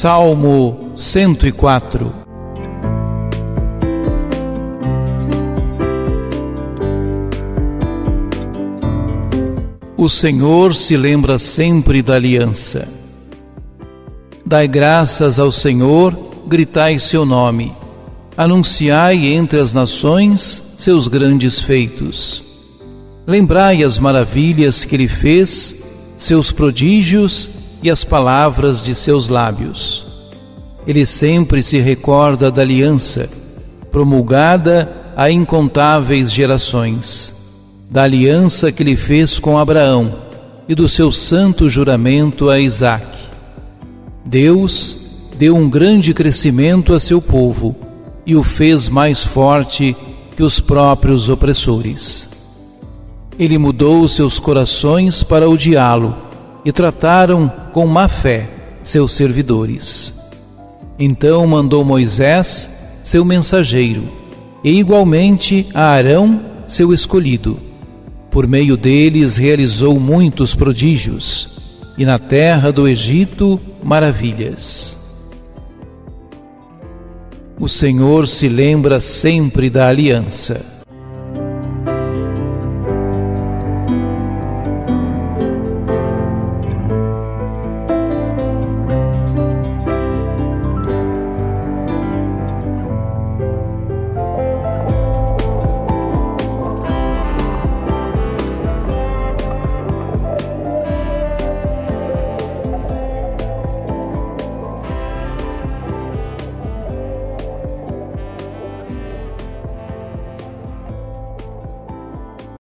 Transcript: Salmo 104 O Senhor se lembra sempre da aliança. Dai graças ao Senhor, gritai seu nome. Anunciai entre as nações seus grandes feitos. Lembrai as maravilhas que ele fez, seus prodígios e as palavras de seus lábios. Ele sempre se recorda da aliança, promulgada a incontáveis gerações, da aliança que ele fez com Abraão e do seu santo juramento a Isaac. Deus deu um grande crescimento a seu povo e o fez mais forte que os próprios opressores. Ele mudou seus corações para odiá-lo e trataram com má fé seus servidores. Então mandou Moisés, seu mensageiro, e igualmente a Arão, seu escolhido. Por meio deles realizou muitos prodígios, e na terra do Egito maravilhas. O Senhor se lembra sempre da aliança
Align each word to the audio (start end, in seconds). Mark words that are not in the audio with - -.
Salmo 0.00 0.92
104 0.94 2.14
O 9.96 10.08
Senhor 10.08 10.76
se 10.76 10.96
lembra 10.96 11.36
sempre 11.36 12.00
da 12.00 12.14
aliança. 12.14 12.86
Dai 14.46 14.68
graças 14.68 15.40
ao 15.40 15.50
Senhor, 15.50 16.16
gritai 16.46 17.00
seu 17.00 17.26
nome. 17.26 17.72
Anunciai 18.36 19.26
entre 19.26 19.58
as 19.58 19.74
nações 19.74 20.76
seus 20.78 21.08
grandes 21.08 21.60
feitos. 21.60 22.44
Lembrai 23.26 23.82
as 23.82 23.98
maravilhas 23.98 24.84
que 24.84 24.94
ele 24.94 25.08
fez, 25.08 26.14
seus 26.16 26.52
prodígios 26.52 27.50
e 27.82 27.90
as 27.90 28.04
palavras 28.04 28.82
de 28.82 28.94
seus 28.94 29.28
lábios. 29.28 30.06
Ele 30.86 31.04
sempre 31.04 31.62
se 31.62 31.78
recorda 31.78 32.50
da 32.50 32.62
aliança, 32.62 33.28
promulgada 33.92 34.90
a 35.16 35.30
incontáveis 35.30 36.32
gerações, 36.32 37.32
da 37.90 38.04
aliança 38.04 38.70
que 38.70 38.82
ele 38.82 38.96
fez 38.96 39.38
com 39.38 39.58
Abraão 39.58 40.14
e 40.68 40.74
do 40.74 40.88
seu 40.88 41.10
santo 41.10 41.68
juramento 41.68 42.50
a 42.50 42.60
Isaac. 42.60 43.06
Deus 44.24 44.96
deu 45.38 45.56
um 45.56 45.68
grande 45.68 46.12
crescimento 46.12 46.92
a 46.92 47.00
seu 47.00 47.20
povo 47.20 47.74
e 48.26 48.36
o 48.36 48.42
fez 48.42 48.88
mais 48.88 49.24
forte 49.24 49.96
que 50.36 50.42
os 50.42 50.60
próprios 50.60 51.28
opressores. 51.28 52.28
Ele 53.38 53.56
mudou 53.56 54.06
seus 54.08 54.38
corações 54.38 55.22
para 55.22 55.48
odiá-lo 55.48 56.14
e 56.64 56.72
trataram 56.72 57.50
com 57.72 57.86
má 57.86 58.08
fé 58.08 58.48
seus 58.82 59.12
servidores. 59.12 60.14
Então 60.98 61.46
mandou 61.46 61.84
Moisés, 61.84 63.00
seu 63.04 63.24
mensageiro, 63.24 64.02
e 64.64 64.78
igualmente 64.78 65.68
a 65.74 65.90
Arão, 65.90 66.40
seu 66.66 66.92
escolhido. 66.92 67.58
Por 68.30 68.46
meio 68.46 68.76
deles 68.76 69.36
realizou 69.36 69.98
muitos 70.00 70.54
prodígios, 70.54 71.58
e 71.96 72.04
na 72.04 72.18
terra 72.18 72.72
do 72.72 72.88
Egito 72.88 73.60
maravilhas. 73.82 74.96
O 77.60 77.68
Senhor 77.68 78.28
se 78.28 78.48
lembra 78.48 79.00
sempre 79.00 79.68
da 79.68 79.88
aliança 79.88 80.77